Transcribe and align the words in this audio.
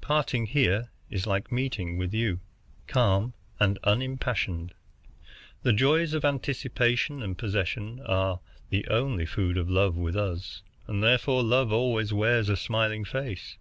Parting 0.00 0.46
here 0.46 0.90
is 1.08 1.24
like 1.24 1.52
meeting 1.52 1.96
with 1.98 2.12
you, 2.12 2.40
calm 2.88 3.32
and 3.60 3.78
unimpassioned. 3.84 4.74
The 5.62 5.72
joys 5.72 6.14
of 6.14 6.24
anticipation 6.24 7.22
and 7.22 7.38
possession 7.38 8.00
are 8.04 8.40
the 8.70 8.88
only 8.88 9.24
food 9.24 9.56
of 9.56 9.70
love 9.70 9.96
with 9.96 10.16
us, 10.16 10.62
and 10.88 11.00
therefore 11.00 11.44
Love 11.44 11.70
always 11.72 12.12
wears 12.12 12.48
a 12.48 12.56
smiling 12.56 13.04
face. 13.04 13.56